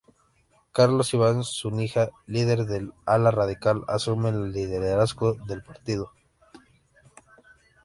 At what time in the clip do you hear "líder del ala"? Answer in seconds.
2.25-3.29